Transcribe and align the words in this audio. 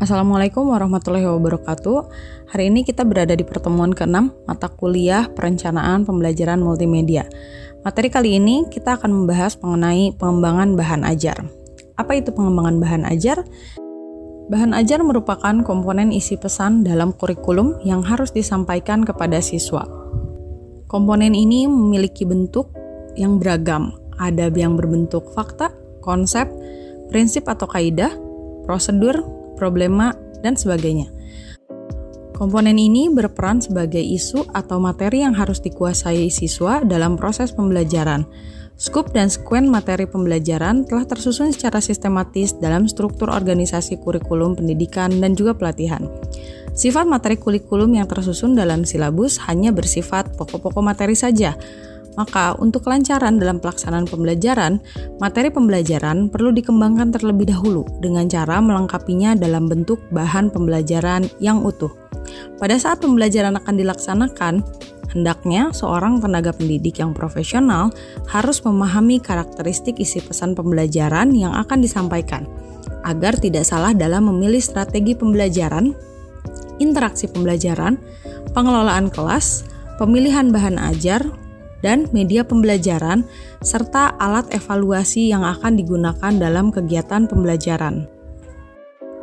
Assalamualaikum 0.00 0.72
warahmatullahi 0.72 1.28
wabarakatuh. 1.28 2.08
Hari 2.48 2.72
ini 2.72 2.88
kita 2.88 3.04
berada 3.04 3.36
di 3.36 3.44
pertemuan 3.44 3.92
ke-6 3.92 4.48
mata 4.48 4.72
kuliah 4.72 5.28
Perencanaan 5.28 6.08
Pembelajaran 6.08 6.56
Multimedia. 6.56 7.28
Materi 7.84 8.08
kali 8.08 8.40
ini 8.40 8.64
kita 8.64 8.96
akan 8.96 9.12
membahas 9.12 9.60
mengenai 9.60 10.16
pengembangan 10.16 10.72
bahan 10.72 11.04
ajar. 11.04 11.44
Apa 12.00 12.16
itu 12.16 12.32
pengembangan 12.32 12.80
bahan 12.80 13.04
ajar? 13.12 13.44
Bahan 14.48 14.72
ajar 14.72 15.04
merupakan 15.04 15.60
komponen 15.60 16.16
isi 16.16 16.40
pesan 16.40 16.80
dalam 16.80 17.12
kurikulum 17.12 17.84
yang 17.84 18.00
harus 18.00 18.32
disampaikan 18.32 19.04
kepada 19.04 19.44
siswa. 19.44 19.84
Komponen 20.88 21.36
ini 21.36 21.68
memiliki 21.68 22.24
bentuk 22.24 22.72
yang 23.20 23.36
beragam, 23.36 23.92
ada 24.16 24.48
yang 24.48 24.80
berbentuk 24.80 25.28
fakta, 25.36 25.76
konsep, 26.00 26.48
prinsip 27.12 27.44
atau 27.52 27.68
kaidah, 27.68 28.16
prosedur, 28.64 29.39
problema, 29.60 30.16
dan 30.40 30.56
sebagainya. 30.56 31.12
Komponen 32.40 32.80
ini 32.80 33.12
berperan 33.12 33.60
sebagai 33.60 34.00
isu 34.00 34.48
atau 34.56 34.80
materi 34.80 35.20
yang 35.20 35.36
harus 35.36 35.60
dikuasai 35.60 36.32
siswa 36.32 36.80
dalam 36.80 37.20
proses 37.20 37.52
pembelajaran. 37.52 38.24
Skup 38.80 39.12
dan 39.12 39.28
sekuen 39.28 39.68
materi 39.68 40.08
pembelajaran 40.08 40.88
telah 40.88 41.04
tersusun 41.04 41.52
secara 41.52 41.84
sistematis 41.84 42.56
dalam 42.56 42.88
struktur 42.88 43.28
organisasi 43.28 44.00
kurikulum 44.00 44.56
pendidikan 44.56 45.12
dan 45.20 45.36
juga 45.36 45.52
pelatihan. 45.52 46.08
Sifat 46.72 47.04
materi 47.04 47.36
kurikulum 47.36 47.92
yang 47.92 48.08
tersusun 48.08 48.56
dalam 48.56 48.88
silabus 48.88 49.36
hanya 49.44 49.68
bersifat 49.68 50.32
pokok-pokok 50.40 50.80
materi 50.80 51.12
saja, 51.12 51.60
maka, 52.18 52.58
untuk 52.58 52.86
kelancaran 52.86 53.38
dalam 53.38 53.62
pelaksanaan 53.62 54.06
pembelajaran, 54.08 54.82
materi 55.22 55.48
pembelajaran 55.52 56.26
perlu 56.26 56.50
dikembangkan 56.50 57.14
terlebih 57.14 57.54
dahulu 57.54 57.86
dengan 58.02 58.26
cara 58.26 58.58
melengkapinya 58.58 59.38
dalam 59.38 59.70
bentuk 59.70 60.02
bahan 60.10 60.50
pembelajaran 60.50 61.30
yang 61.38 61.62
utuh. 61.62 61.90
Pada 62.58 62.76
saat 62.76 63.02
pembelajaran 63.02 63.56
akan 63.58 63.74
dilaksanakan, 63.78 64.54
hendaknya 65.14 65.74
seorang 65.74 66.22
tenaga 66.22 66.54
pendidik 66.54 67.02
yang 67.02 67.10
profesional 67.14 67.90
harus 68.30 68.62
memahami 68.62 69.18
karakteristik 69.18 69.98
isi 69.98 70.22
pesan 70.22 70.54
pembelajaran 70.54 71.34
yang 71.34 71.54
akan 71.54 71.82
disampaikan, 71.82 72.46
agar 73.02 73.38
tidak 73.38 73.66
salah 73.66 73.94
dalam 73.94 74.30
memilih 74.30 74.62
strategi 74.62 75.16
pembelajaran, 75.16 75.94
interaksi 76.78 77.26
pembelajaran, 77.26 77.98
pengelolaan 78.54 79.10
kelas, 79.10 79.66
pemilihan 79.98 80.50
bahan 80.54 80.78
ajar, 80.78 81.24
dan 81.80 82.08
media 82.12 82.44
pembelajaran, 82.44 83.24
serta 83.64 84.16
alat 84.20 84.48
evaluasi 84.52 85.32
yang 85.32 85.44
akan 85.44 85.76
digunakan 85.76 86.32
dalam 86.32 86.72
kegiatan 86.72 87.28
pembelajaran. 87.28 88.08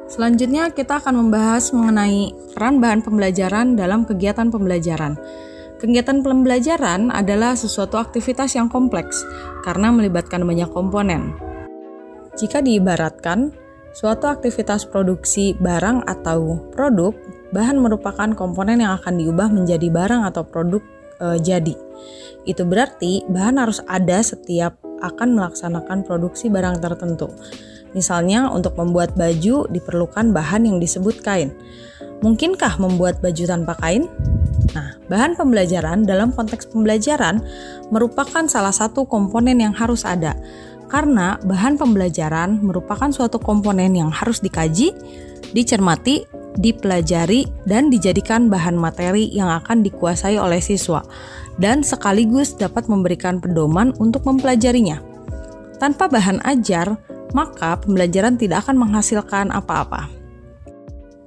Selanjutnya, 0.08 0.72
kita 0.72 1.04
akan 1.04 1.28
membahas 1.28 1.76
mengenai 1.76 2.32
peran 2.56 2.80
bahan 2.80 3.04
pembelajaran 3.04 3.76
dalam 3.76 4.08
kegiatan 4.08 4.48
pembelajaran. 4.48 5.20
Kegiatan 5.78 6.26
pembelajaran 6.26 7.14
adalah 7.14 7.54
sesuatu 7.54 8.02
aktivitas 8.02 8.58
yang 8.58 8.66
kompleks 8.66 9.22
karena 9.62 9.94
melibatkan 9.94 10.42
banyak 10.42 10.72
komponen. 10.74 11.38
Jika 12.34 12.66
diibaratkan, 12.66 13.54
suatu 13.94 14.26
aktivitas 14.26 14.90
produksi 14.90 15.54
barang 15.58 16.06
atau 16.06 16.66
produk, 16.74 17.14
bahan 17.54 17.78
merupakan 17.78 18.30
komponen 18.34 18.82
yang 18.82 18.98
akan 18.98 19.22
diubah 19.22 19.50
menjadi 19.54 19.90
barang 19.90 20.22
atau 20.34 20.46
produk 20.46 20.82
e, 21.22 21.28
jadi. 21.46 21.87
Itu 22.48 22.64
berarti 22.64 23.28
bahan 23.28 23.60
harus 23.62 23.84
ada 23.86 24.20
setiap 24.24 24.80
akan 25.02 25.38
melaksanakan 25.38 26.08
produksi 26.08 26.50
barang 26.50 26.82
tertentu. 26.82 27.30
Misalnya 27.94 28.52
untuk 28.52 28.76
membuat 28.76 29.16
baju 29.16 29.66
diperlukan 29.70 30.34
bahan 30.34 30.68
yang 30.68 30.78
disebut 30.78 31.22
kain. 31.24 31.54
Mungkinkah 32.22 32.82
membuat 32.82 33.22
baju 33.22 33.44
tanpa 33.46 33.78
kain? 33.78 34.10
Nah, 34.74 34.98
bahan 35.08 35.38
pembelajaran 35.38 36.04
dalam 36.04 36.34
konteks 36.34 36.70
pembelajaran 36.74 37.40
merupakan 37.94 38.44
salah 38.50 38.74
satu 38.74 39.06
komponen 39.06 39.62
yang 39.62 39.74
harus 39.74 40.04
ada. 40.04 40.34
Karena 40.88 41.36
bahan 41.44 41.76
pembelajaran 41.76 42.64
merupakan 42.64 43.12
suatu 43.12 43.38
komponen 43.38 43.92
yang 43.92 44.10
harus 44.10 44.40
dikaji, 44.40 44.96
dicermati, 45.52 46.26
dipelajari, 46.58 47.46
dan 47.70 47.94
dijadikan 47.94 48.50
bahan 48.50 48.76
materi 48.76 49.30
yang 49.30 49.48
akan 49.48 49.86
dikuasai 49.86 50.36
oleh 50.42 50.60
siswa, 50.60 51.06
dan 51.62 51.86
sekaligus 51.86 52.58
dapat 52.58 52.90
memberikan 52.90 53.38
pedoman 53.38 53.94
untuk 54.02 54.26
mempelajarinya. 54.26 55.00
Tanpa 55.78 56.10
bahan 56.10 56.42
ajar, 56.44 56.98
maka 57.38 57.78
pembelajaran 57.78 58.40
tidak 58.40 58.66
akan 58.66 58.82
menghasilkan 58.82 59.54
apa-apa. 59.54 60.10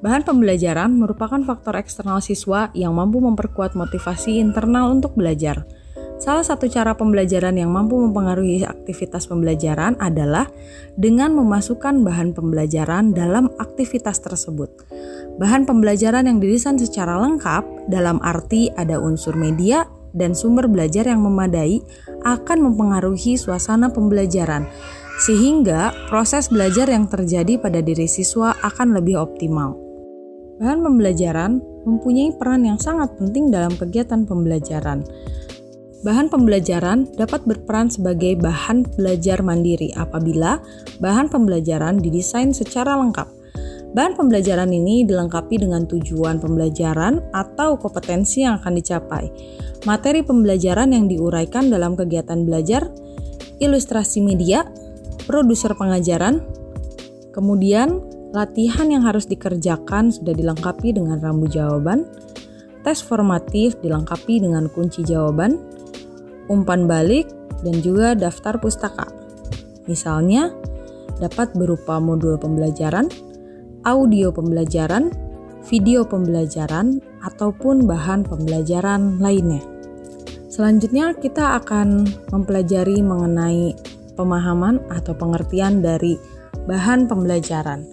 Bahan 0.00 0.25
pembelajaran 0.25 0.97
merupakan 0.97 1.44
faktor 1.44 1.76
eksternal 1.76 2.25
siswa 2.25 2.72
yang 2.72 2.97
mampu 2.97 3.20
memperkuat 3.20 3.76
motivasi 3.76 4.41
internal 4.41 4.97
untuk 4.97 5.12
belajar. 5.12 5.69
Salah 6.20 6.44
satu 6.44 6.69
cara 6.69 6.92
pembelajaran 6.92 7.56
yang 7.56 7.72
mampu 7.72 7.97
mempengaruhi 7.97 8.60
aktivitas 8.69 9.25
pembelajaran 9.25 9.97
adalah 9.97 10.53
dengan 10.92 11.32
memasukkan 11.32 12.04
bahan 12.04 12.36
pembelajaran 12.36 13.16
dalam 13.16 13.48
aktivitas 13.56 14.20
tersebut. 14.20 14.69
Bahan 15.41 15.64
pembelajaran 15.64 16.28
yang 16.28 16.36
didesain 16.36 16.76
secara 16.76 17.16
lengkap 17.25 17.88
dalam 17.88 18.20
arti 18.20 18.69
ada 18.76 19.00
unsur 19.00 19.32
media 19.32 19.88
dan 20.12 20.36
sumber 20.36 20.69
belajar 20.69 21.09
yang 21.09 21.25
memadai 21.25 21.80
akan 22.28 22.69
mempengaruhi 22.69 23.41
suasana 23.41 23.88
pembelajaran 23.88 24.69
sehingga 25.25 25.97
proses 26.12 26.53
belajar 26.53 26.84
yang 26.92 27.09
terjadi 27.09 27.56
pada 27.56 27.80
diri 27.80 28.04
siswa 28.04 28.53
akan 28.60 28.92
lebih 28.92 29.16
optimal. 29.16 29.72
Bahan 30.60 30.84
pembelajaran 30.84 31.64
mempunyai 31.88 32.36
peran 32.36 32.69
yang 32.69 32.76
sangat 32.76 33.16
penting 33.16 33.48
dalam 33.48 33.72
kegiatan 33.72 34.28
pembelajaran. 34.28 35.00
Bahan 36.00 36.32
pembelajaran 36.32 37.12
dapat 37.12 37.44
berperan 37.44 37.92
sebagai 37.92 38.40
bahan 38.40 38.88
belajar 38.96 39.44
mandiri 39.44 39.92
apabila 39.92 40.56
bahan 40.96 41.28
pembelajaran 41.28 42.00
didesain 42.00 42.56
secara 42.56 42.96
lengkap. 42.96 43.28
Bahan 43.92 44.16
pembelajaran 44.16 44.72
ini 44.72 45.04
dilengkapi 45.04 45.60
dengan 45.60 45.84
tujuan 45.84 46.40
pembelajaran 46.40 47.20
atau 47.36 47.76
kompetensi 47.76 48.48
yang 48.48 48.62
akan 48.62 48.80
dicapai, 48.80 49.28
materi 49.84 50.24
pembelajaran 50.24 50.94
yang 50.94 51.04
diuraikan 51.04 51.68
dalam 51.68 51.92
kegiatan 51.98 52.48
belajar, 52.48 52.88
ilustrasi 53.60 54.24
media, 54.24 54.64
produser 55.28 55.76
pengajaran, 55.76 56.40
kemudian 57.34 58.00
latihan 58.32 58.88
yang 58.88 59.04
harus 59.04 59.26
dikerjakan 59.28 60.08
sudah 60.08 60.32
dilengkapi 60.32 60.96
dengan 60.96 61.20
rambu 61.20 61.50
jawaban, 61.50 62.06
tes 62.86 63.04
formatif 63.04 63.76
dilengkapi 63.82 64.38
dengan 64.38 64.70
kunci 64.70 65.02
jawaban, 65.02 65.69
umpan 66.50 66.90
balik, 66.90 67.30
dan 67.62 67.78
juga 67.78 68.18
daftar 68.18 68.58
pustaka. 68.58 69.06
Misalnya, 69.86 70.50
dapat 71.22 71.54
berupa 71.54 72.02
modul 72.02 72.34
pembelajaran, 72.34 73.06
audio 73.86 74.34
pembelajaran, 74.34 75.14
video 75.70 76.02
pembelajaran, 76.02 76.98
ataupun 77.22 77.86
bahan 77.86 78.26
pembelajaran 78.26 79.22
lainnya. 79.22 79.62
Selanjutnya, 80.50 81.14
kita 81.14 81.62
akan 81.62 82.10
mempelajari 82.34 82.98
mengenai 83.04 83.76
pemahaman 84.18 84.82
atau 84.90 85.14
pengertian 85.14 85.80
dari 85.80 86.18
bahan 86.66 87.06
pembelajaran. 87.06 87.86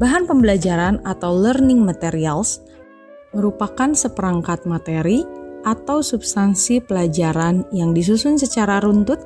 Bahan 0.00 0.24
pembelajaran 0.24 1.02
atau 1.04 1.36
learning 1.36 1.84
materials 1.84 2.64
merupakan 3.36 3.92
seperangkat 3.92 4.64
materi 4.64 5.26
atau 5.62 6.00
substansi 6.00 6.80
pelajaran 6.84 7.64
yang 7.70 7.92
disusun 7.92 8.36
secara 8.40 8.80
runtut 8.80 9.20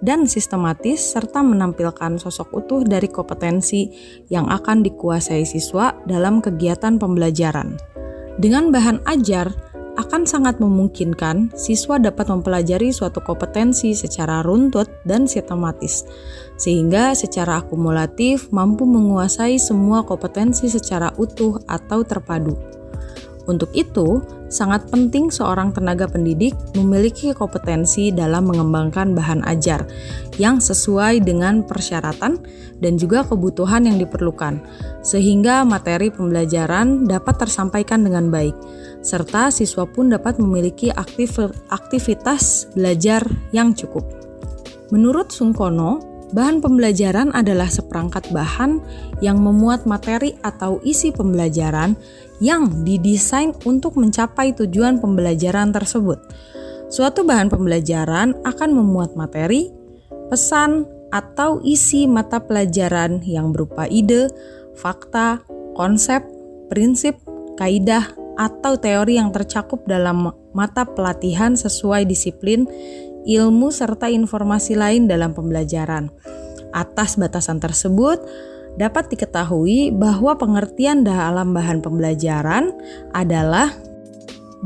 dan 0.00 0.24
sistematis 0.24 1.00
serta 1.00 1.44
menampilkan 1.44 2.16
sosok 2.16 2.64
utuh 2.64 2.82
dari 2.84 3.08
kompetensi 3.08 3.92
yang 4.32 4.48
akan 4.48 4.80
dikuasai 4.80 5.44
siswa 5.44 5.92
dalam 6.08 6.40
kegiatan 6.40 6.96
pembelajaran. 6.96 7.76
Dengan 8.40 8.72
bahan 8.72 9.04
ajar, 9.04 9.52
akan 10.00 10.24
sangat 10.24 10.56
memungkinkan 10.62 11.52
siswa 11.52 12.00
dapat 12.00 12.32
mempelajari 12.32 12.88
suatu 12.88 13.20
kompetensi 13.20 13.92
secara 13.92 14.40
runtut 14.40 14.88
dan 15.04 15.28
sistematis, 15.28 16.08
sehingga 16.56 17.12
secara 17.12 17.60
akumulatif 17.60 18.48
mampu 18.48 18.88
menguasai 18.88 19.60
semua 19.60 20.00
kompetensi 20.06 20.72
secara 20.72 21.12
utuh 21.20 21.60
atau 21.68 22.00
terpadu. 22.00 22.79
Untuk 23.50 23.74
itu, 23.74 24.22
sangat 24.46 24.86
penting 24.94 25.26
seorang 25.26 25.74
tenaga 25.74 26.06
pendidik 26.06 26.54
memiliki 26.78 27.34
kompetensi 27.34 28.14
dalam 28.14 28.46
mengembangkan 28.46 29.10
bahan 29.10 29.42
ajar 29.50 29.90
yang 30.38 30.62
sesuai 30.62 31.18
dengan 31.26 31.66
persyaratan 31.66 32.38
dan 32.78 32.94
juga 32.94 33.26
kebutuhan 33.26 33.90
yang 33.90 33.98
diperlukan, 33.98 34.62
sehingga 35.02 35.66
materi 35.66 36.14
pembelajaran 36.14 37.10
dapat 37.10 37.42
tersampaikan 37.42 38.06
dengan 38.06 38.30
baik, 38.30 38.54
serta 39.02 39.50
siswa 39.50 39.82
pun 39.82 40.14
dapat 40.14 40.38
memiliki 40.38 40.94
aktif, 40.94 41.42
aktivitas 41.74 42.70
belajar 42.78 43.26
yang 43.50 43.74
cukup. 43.74 44.06
Menurut 44.94 45.34
Sungkono, 45.34 46.09
Bahan 46.30 46.62
pembelajaran 46.62 47.34
adalah 47.34 47.66
seperangkat 47.66 48.30
bahan 48.30 48.78
yang 49.18 49.42
memuat 49.42 49.82
materi 49.82 50.38
atau 50.46 50.78
isi 50.86 51.10
pembelajaran 51.10 51.98
yang 52.38 52.86
didesain 52.86 53.50
untuk 53.66 53.98
mencapai 53.98 54.54
tujuan 54.54 55.02
pembelajaran 55.02 55.74
tersebut. 55.74 56.22
Suatu 56.86 57.26
bahan 57.26 57.50
pembelajaran 57.50 58.46
akan 58.46 58.70
memuat 58.70 59.18
materi, 59.18 59.74
pesan, 60.30 60.86
atau 61.10 61.58
isi 61.66 62.06
mata 62.06 62.38
pelajaran 62.38 63.18
yang 63.26 63.50
berupa 63.50 63.90
ide, 63.90 64.30
fakta, 64.78 65.42
konsep, 65.74 66.22
prinsip, 66.70 67.18
kaidah, 67.58 68.06
atau 68.40 68.78
teori 68.80 69.20
yang 69.20 69.34
tercakup 69.34 69.84
dalam 69.84 70.32
mata 70.56 70.88
pelatihan 70.88 71.52
sesuai 71.58 72.08
disiplin 72.08 72.64
ilmu, 73.26 73.72
serta 73.74 74.08
informasi 74.08 74.76
lain 74.78 75.10
dalam 75.10 75.36
pembelajaran. 75.36 76.12
Atas 76.70 77.18
batasan 77.18 77.58
tersebut, 77.58 78.22
dapat 78.78 79.10
diketahui 79.10 79.90
bahwa 79.90 80.38
pengertian 80.38 81.02
dalam 81.02 81.50
bahan 81.50 81.82
pembelajaran 81.82 82.70
adalah 83.10 83.74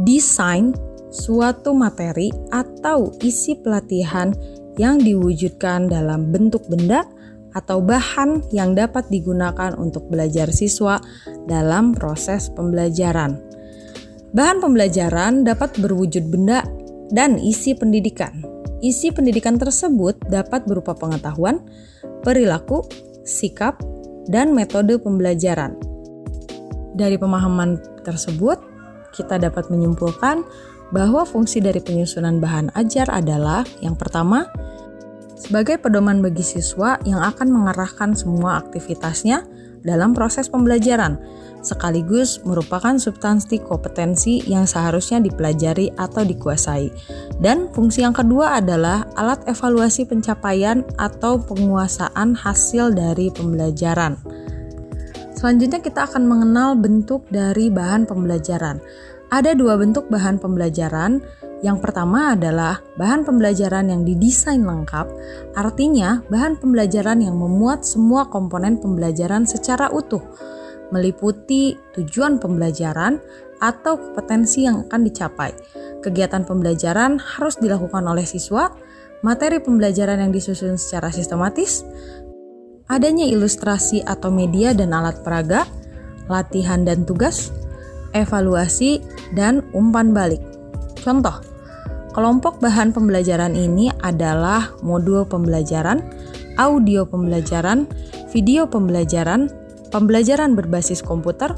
desain 0.04 0.76
suatu 1.14 1.72
materi 1.72 2.28
atau 2.50 3.14
isi 3.22 3.54
pelatihan 3.54 4.34
yang 4.74 4.98
diwujudkan 4.98 5.86
dalam 5.86 6.34
bentuk 6.34 6.66
benda 6.66 7.06
atau 7.54 7.78
bahan 7.78 8.42
yang 8.50 8.74
dapat 8.74 9.06
digunakan 9.06 9.78
untuk 9.78 10.10
belajar 10.10 10.50
siswa 10.50 10.98
dalam 11.46 11.94
proses 11.94 12.50
pembelajaran. 12.50 13.38
Bahan 14.34 14.58
pembelajaran 14.58 15.46
dapat 15.46 15.78
berwujud 15.78 16.26
benda 16.26 16.66
dan 17.12 17.36
isi 17.36 17.76
pendidikan. 17.76 18.44
Isi 18.84 19.08
pendidikan 19.12 19.56
tersebut 19.56 20.16
dapat 20.28 20.68
berupa 20.68 20.92
pengetahuan, 20.92 21.64
perilaku, 22.20 22.84
sikap, 23.24 23.80
dan 24.28 24.52
metode 24.52 25.00
pembelajaran. 25.00 25.76
Dari 26.94 27.16
pemahaman 27.16 27.80
tersebut, 28.04 28.60
kita 29.16 29.40
dapat 29.40 29.68
menyimpulkan 29.72 30.44
bahwa 30.92 31.24
fungsi 31.24 31.58
dari 31.58 31.80
penyusunan 31.80 32.38
bahan 32.38 32.70
ajar 32.76 33.08
adalah 33.10 33.64
yang 33.80 33.96
pertama, 33.96 34.46
sebagai 35.34 35.80
pedoman 35.82 36.22
bagi 36.22 36.44
siswa 36.46 37.00
yang 37.02 37.20
akan 37.20 37.50
mengarahkan 37.50 38.14
semua 38.14 38.62
aktivitasnya 38.62 39.42
dalam 39.84 40.16
proses 40.16 40.48
pembelajaran, 40.48 41.20
sekaligus 41.60 42.40
merupakan 42.42 42.96
substansi 42.96 43.60
kompetensi 43.60 44.40
yang 44.48 44.64
seharusnya 44.64 45.20
dipelajari 45.20 45.92
atau 45.96 46.25
dikuasai. 46.25 46.88
Dan 47.36 47.69
fungsi 47.72 48.00
yang 48.00 48.16
kedua 48.16 48.58
adalah 48.64 49.04
alat 49.16 49.44
evaluasi 49.44 50.08
pencapaian 50.08 50.84
atau 50.96 51.36
penguasaan 51.36 52.32
hasil 52.32 52.96
dari 52.96 53.28
pembelajaran. 53.28 54.16
Selanjutnya 55.36 55.84
kita 55.84 56.08
akan 56.08 56.25
mengenal 56.25 56.72
bentuk 56.72 57.28
dari 57.28 57.69
bahan 57.69 58.08
pembelajaran. 58.08 58.81
Ada 59.34 59.50
dua 59.58 59.75
bentuk 59.75 60.06
bahan 60.14 60.38
pembelajaran, 60.38 61.19
yang 61.58 61.82
pertama 61.82 62.38
adalah 62.38 62.78
bahan 62.94 63.26
pembelajaran 63.26 63.90
yang 63.90 64.06
didesain 64.06 64.62
lengkap, 64.62 65.10
artinya 65.58 66.22
bahan 66.31 66.54
pembelajaran 66.54 67.19
yang 67.19 67.34
memuat 67.34 67.82
semua 67.82 68.31
komponen 68.31 68.78
pembelajaran 68.78 69.42
secara 69.42 69.90
utuh, 69.90 70.22
meliputi 70.94 71.75
tujuan 71.98 72.38
pembelajaran 72.38 73.19
atau 73.58 73.98
kompetensi 73.98 74.70
yang 74.70 74.86
akan 74.86 75.02
dicapai. 75.02 75.50
Kegiatan 75.98 76.46
pembelajaran 76.46 77.19
harus 77.19 77.58
dilakukan 77.58 78.06
oleh 78.06 78.22
siswa, 78.22 78.70
materi 79.26 79.58
pembelajaran 79.58 80.22
yang 80.22 80.31
disusun 80.31 80.78
secara 80.78 81.10
sistematis, 81.10 81.82
adanya 82.86 83.26
ilustrasi 83.26 83.98
atau 84.06 84.31
media 84.31 84.70
dan 84.78 84.94
alat 84.94 85.26
peraga, 85.26 85.66
latihan 86.31 86.86
dan 86.86 87.02
tugas, 87.02 87.50
evaluasi, 88.14 89.02
dan 89.34 89.66
umpan 89.75 90.14
balik. 90.14 90.40
Contoh, 91.02 91.43
Kelompok 92.14 92.62
bahan 92.62 92.94
pembelajaran 92.94 93.58
ini 93.58 93.90
adalah 94.06 94.70
modul 94.87 95.26
pembelajaran, 95.26 95.99
audio 96.55 97.02
pembelajaran, 97.02 97.90
video 98.31 98.70
pembelajaran, 98.70 99.50
pembelajaran 99.90 100.55
berbasis 100.55 101.02
komputer, 101.02 101.50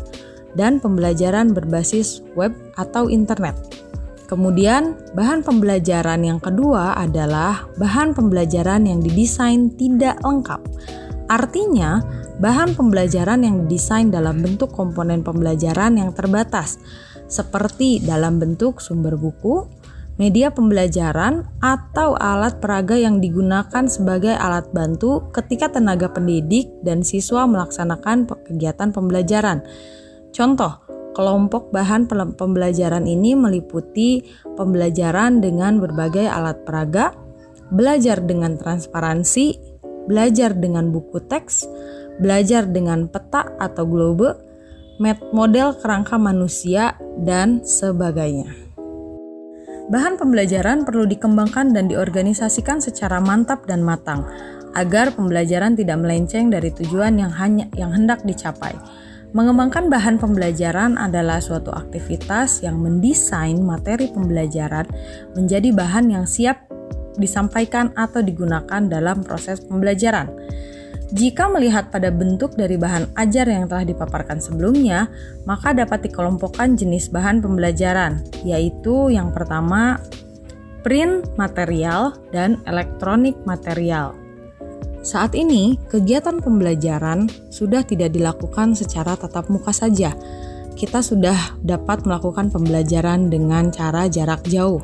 dan 0.56 0.80
pembelajaran 0.80 1.52
berbasis 1.52 2.24
web 2.32 2.56
atau 2.80 3.12
internet. 3.12 3.52
Kemudian, 4.32 4.96
bahan 5.12 5.44
pembelajaran 5.44 6.24
yang 6.24 6.40
kedua 6.40 6.96
adalah 7.04 7.68
bahan 7.76 8.16
pembelajaran 8.16 8.88
yang 8.88 9.04
didesain 9.04 9.76
tidak 9.76 10.16
lengkap. 10.24 10.64
Artinya, 11.28 12.00
bahan 12.36 12.76
pembelajaran 12.76 13.44
yang 13.44 13.64
didesain 13.64 14.12
dalam 14.12 14.44
bentuk 14.44 14.72
komponen 14.72 15.24
pembelajaran 15.24 15.96
yang 15.96 16.12
terbatas, 16.12 16.76
seperti 17.26 18.04
dalam 18.04 18.36
bentuk 18.36 18.78
sumber 18.78 19.16
buku, 19.16 19.64
media 20.20 20.52
pembelajaran, 20.52 21.48
atau 21.60 22.16
alat 22.16 22.60
peraga 22.60 22.96
yang 22.96 23.20
digunakan 23.20 23.84
sebagai 23.88 24.32
alat 24.36 24.68
bantu 24.72 25.28
ketika 25.32 25.72
tenaga 25.72 26.12
pendidik 26.12 26.68
dan 26.84 27.00
siswa 27.04 27.48
melaksanakan 27.48 28.28
kegiatan 28.46 28.92
pembelajaran. 28.92 29.64
Contoh, 30.32 30.84
kelompok 31.16 31.72
bahan 31.72 32.04
pembelajaran 32.36 33.08
ini 33.08 33.32
meliputi 33.32 34.20
pembelajaran 34.56 35.40
dengan 35.40 35.80
berbagai 35.80 36.28
alat 36.28 36.60
peraga, 36.68 37.16
belajar 37.72 38.20
dengan 38.20 38.60
transparansi, 38.60 39.56
belajar 40.06 40.54
dengan 40.54 40.92
buku 40.92 41.18
teks, 41.24 41.66
belajar 42.20 42.68
dengan 42.68 43.08
peta 43.08 43.56
atau 43.60 43.84
globe, 43.84 44.36
model 45.32 45.76
kerangka 45.76 46.16
manusia, 46.16 46.96
dan 47.20 47.64
sebagainya. 47.64 48.52
Bahan 49.86 50.18
pembelajaran 50.18 50.82
perlu 50.82 51.06
dikembangkan 51.06 51.70
dan 51.70 51.86
diorganisasikan 51.86 52.82
secara 52.82 53.22
mantap 53.22 53.70
dan 53.70 53.86
matang 53.86 54.26
agar 54.74 55.14
pembelajaran 55.14 55.78
tidak 55.78 56.02
melenceng 56.02 56.50
dari 56.50 56.74
tujuan 56.74 57.16
yang 57.22 57.30
hanya 57.30 57.70
yang 57.78 57.94
hendak 57.94 58.20
dicapai. 58.26 58.74
Mengembangkan 59.30 59.86
bahan 59.86 60.18
pembelajaran 60.18 60.98
adalah 60.98 61.38
suatu 61.38 61.70
aktivitas 61.70 62.66
yang 62.66 62.80
mendesain 62.82 63.60
materi 63.62 64.10
pembelajaran 64.10 64.88
menjadi 65.38 65.70
bahan 65.70 66.08
yang 66.08 66.26
siap 66.26 66.66
disampaikan 67.20 67.94
atau 67.96 68.20
digunakan 68.20 68.82
dalam 68.90 69.22
proses 69.22 69.60
pembelajaran. 69.62 70.28
Jika 71.14 71.46
melihat 71.46 71.94
pada 71.94 72.10
bentuk 72.10 72.58
dari 72.58 72.74
bahan 72.74 73.14
ajar 73.14 73.46
yang 73.46 73.70
telah 73.70 73.86
dipaparkan 73.86 74.42
sebelumnya, 74.42 75.06
maka 75.46 75.70
dapat 75.70 76.10
dikelompokkan 76.10 76.74
jenis 76.74 77.14
bahan 77.14 77.38
pembelajaran, 77.38 78.26
yaitu 78.42 79.14
yang 79.14 79.30
pertama 79.30 80.02
print 80.82 81.26
material 81.38 82.14
dan 82.34 82.58
elektronik 82.66 83.38
material. 83.46 84.18
Saat 85.06 85.38
ini, 85.38 85.78
kegiatan 85.86 86.42
pembelajaran 86.42 87.30
sudah 87.54 87.86
tidak 87.86 88.10
dilakukan 88.10 88.74
secara 88.74 89.14
tatap 89.14 89.46
muka 89.46 89.70
saja. 89.70 90.10
Kita 90.74 90.98
sudah 90.98 91.58
dapat 91.62 92.02
melakukan 92.02 92.50
pembelajaran 92.50 93.30
dengan 93.30 93.70
cara 93.70 94.10
jarak 94.10 94.42
jauh. 94.50 94.82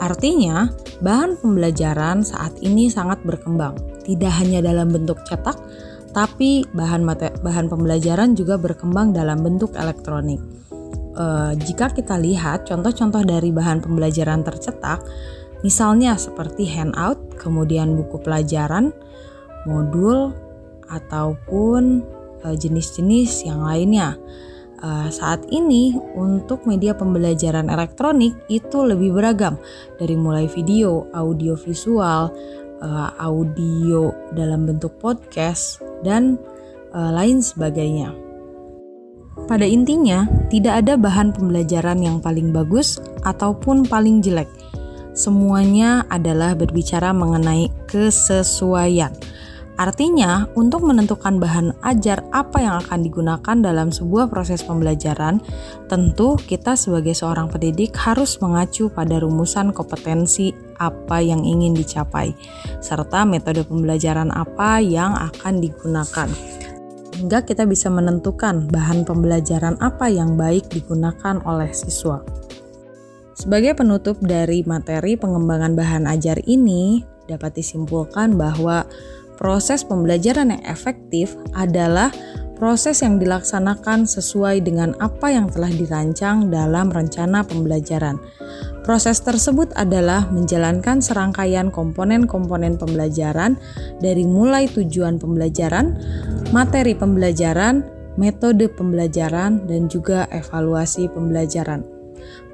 Artinya, 0.00 0.72
bahan 1.04 1.36
pembelajaran 1.36 2.24
saat 2.24 2.56
ini 2.64 2.88
sangat 2.88 3.20
berkembang 3.24 3.87
tidak 4.08 4.32
hanya 4.40 4.64
dalam 4.64 4.88
bentuk 4.88 5.20
cetak, 5.28 5.60
tapi 6.16 6.64
bahan 6.72 7.04
materi, 7.04 7.36
bahan 7.44 7.68
pembelajaran 7.68 8.32
juga 8.32 8.56
berkembang 8.56 9.12
dalam 9.12 9.44
bentuk 9.44 9.76
elektronik. 9.76 10.40
E, 11.12 11.24
jika 11.68 11.92
kita 11.92 12.16
lihat 12.16 12.64
contoh-contoh 12.64 13.20
dari 13.28 13.52
bahan 13.52 13.84
pembelajaran 13.84 14.40
tercetak, 14.40 15.04
misalnya 15.60 16.16
seperti 16.16 16.64
handout, 16.72 17.36
kemudian 17.36 17.92
buku 17.92 18.16
pelajaran, 18.24 18.96
modul, 19.68 20.32
ataupun 20.88 22.00
eh, 22.44 22.56
jenis-jenis 22.56 23.44
yang 23.44 23.62
lainnya. 23.62 24.16
Uh, 24.78 25.10
saat 25.10 25.42
ini 25.50 25.90
untuk 26.14 26.62
media 26.62 26.94
pembelajaran 26.94 27.66
elektronik 27.66 28.30
itu 28.46 28.86
lebih 28.86 29.10
beragam 29.10 29.58
dari 29.98 30.14
mulai 30.14 30.46
video, 30.46 31.10
audio 31.10 31.58
visual, 31.58 32.30
uh, 32.82 33.14
audio 33.18 34.10
dalam 34.34 34.66
bentuk 34.66 34.98
podcast, 35.02 35.82
dan 36.02 36.38
uh, 36.94 37.10
lain 37.14 37.42
sebagainya. 37.42 38.14
Pada 39.46 39.62
intinya, 39.62 40.26
tidak 40.50 40.82
ada 40.84 40.98
bahan 40.98 41.30
pembelajaran 41.30 42.02
yang 42.02 42.18
paling 42.18 42.50
bagus 42.50 42.98
ataupun 43.22 43.86
paling 43.86 44.18
jelek. 44.18 44.50
Semuanya 45.14 46.06
adalah 46.10 46.58
berbicara 46.58 47.14
mengenai 47.14 47.70
kesesuaian. 47.86 49.14
Artinya, 49.78 50.50
untuk 50.58 50.82
menentukan 50.82 51.38
bahan 51.38 51.70
ajar 51.86 52.26
apa 52.34 52.58
yang 52.58 52.82
akan 52.82 52.98
digunakan 52.98 53.56
dalam 53.62 53.94
sebuah 53.94 54.26
proses 54.26 54.66
pembelajaran, 54.66 55.38
tentu 55.86 56.34
kita 56.34 56.74
sebagai 56.74 57.14
seorang 57.14 57.46
pendidik 57.46 57.94
harus 57.94 58.42
mengacu 58.42 58.90
pada 58.90 59.22
rumusan 59.22 59.70
kompetensi 59.70 60.50
apa 60.82 61.22
yang 61.22 61.46
ingin 61.46 61.78
dicapai, 61.78 62.34
serta 62.82 63.22
metode 63.22 63.62
pembelajaran 63.62 64.34
apa 64.34 64.82
yang 64.82 65.14
akan 65.14 65.62
digunakan. 65.62 66.26
Hingga 67.14 67.46
kita 67.46 67.62
bisa 67.62 67.86
menentukan 67.86 68.66
bahan 68.66 69.06
pembelajaran 69.06 69.78
apa 69.78 70.10
yang 70.10 70.34
baik 70.34 70.66
digunakan 70.74 71.38
oleh 71.46 71.70
siswa. 71.70 72.18
Sebagai 73.38 73.78
penutup 73.78 74.18
dari 74.18 74.66
materi 74.66 75.14
pengembangan 75.14 75.78
bahan 75.78 76.10
ajar 76.10 76.42
ini, 76.50 77.06
dapat 77.30 77.62
disimpulkan 77.62 78.34
bahwa 78.34 78.82
proses 79.38 79.86
pembelajaran 79.86 80.50
yang 80.50 80.62
efektif 80.66 81.38
adalah 81.54 82.10
proses 82.58 83.06
yang 83.06 83.22
dilaksanakan 83.22 84.02
sesuai 84.04 84.66
dengan 84.66 84.92
apa 84.98 85.30
yang 85.30 85.46
telah 85.46 85.70
dirancang 85.70 86.50
dalam 86.50 86.90
rencana 86.90 87.46
pembelajaran. 87.46 88.18
Proses 88.82 89.22
tersebut 89.22 89.70
adalah 89.78 90.26
menjalankan 90.32 90.98
serangkaian 90.98 91.70
komponen-komponen 91.70 92.74
pembelajaran 92.74 93.54
dari 94.02 94.26
mulai 94.26 94.66
tujuan 94.66 95.22
pembelajaran, 95.22 95.94
materi 96.50 96.98
pembelajaran, 96.98 97.86
metode 98.18 98.66
pembelajaran, 98.74 99.62
dan 99.70 99.86
juga 99.86 100.26
evaluasi 100.34 101.06
pembelajaran. 101.14 101.97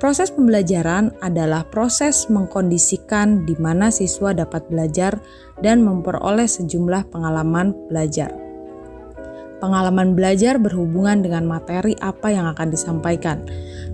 Proses 0.03 0.35
pembelajaran 0.35 1.15
adalah 1.23 1.65
proses 1.71 2.27
mengkondisikan 2.27 3.47
di 3.47 3.55
mana 3.57 3.95
siswa 3.95 4.35
dapat 4.35 4.67
belajar 4.67 5.17
dan 5.63 5.87
memperoleh 5.87 6.51
sejumlah 6.51 7.09
pengalaman 7.15 7.73
belajar. 7.87 8.35
Pengalaman 9.63 10.13
belajar 10.13 10.61
berhubungan 10.61 11.25
dengan 11.25 11.49
materi 11.49 11.97
apa 12.03 12.29
yang 12.29 12.51
akan 12.53 12.69
disampaikan. 12.75 13.47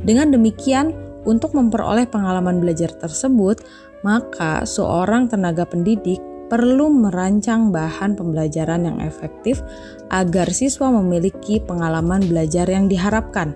Dengan 0.03 0.35
demikian, 0.35 0.97
untuk 1.29 1.53
memperoleh 1.53 2.09
pengalaman 2.09 2.65
belajar 2.65 2.91
tersebut, 2.97 3.61
maka 4.01 4.65
seorang 4.65 5.29
tenaga 5.29 5.69
pendidik 5.69 6.19
perlu 6.51 6.91
merancang 6.91 7.71
bahan 7.71 8.19
pembelajaran 8.19 8.83
yang 8.83 8.99
efektif 8.99 9.63
agar 10.11 10.51
siswa 10.51 10.91
memiliki 10.91 11.63
pengalaman 11.63 12.25
belajar 12.27 12.67
yang 12.67 12.91
diharapkan. 12.91 13.55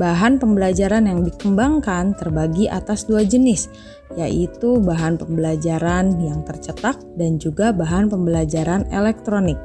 Bahan 0.00 0.40
pembelajaran 0.40 1.04
yang 1.04 1.20
dikembangkan 1.28 2.16
terbagi 2.16 2.72
atas 2.72 3.04
dua 3.04 3.20
jenis, 3.20 3.68
yaitu 4.16 4.80
bahan 4.80 5.20
pembelajaran 5.20 6.16
yang 6.24 6.40
tercetak 6.48 6.96
dan 7.20 7.36
juga 7.36 7.68
bahan 7.76 8.08
pembelajaran 8.08 8.88
elektronik. 8.88 9.60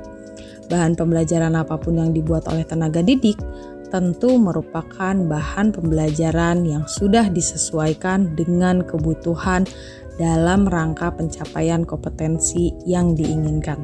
Bahan 0.68 1.00
pembelajaran 1.00 1.56
apa 1.56 1.80
pun 1.80 2.04
yang 2.04 2.12
dibuat 2.12 2.52
oleh 2.52 2.68
tenaga 2.68 3.00
didik 3.00 3.40
tentu 3.96 4.36
merupakan 4.36 5.16
bahan 5.16 5.72
pembelajaran 5.72 6.68
yang 6.68 6.84
sudah 6.84 7.32
disesuaikan 7.32 8.36
dengan 8.36 8.84
kebutuhan 8.84 9.64
dalam 10.20 10.68
rangka 10.68 11.16
pencapaian 11.16 11.88
kompetensi 11.88 12.76
yang 12.84 13.16
diinginkan. 13.16 13.80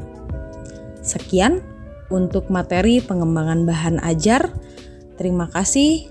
Sekian 1.00 1.64
untuk 2.12 2.52
materi 2.52 3.00
pengembangan 3.00 3.64
bahan 3.64 3.96
ajar. 4.04 4.52
Terima 5.16 5.48
kasih. 5.48 6.11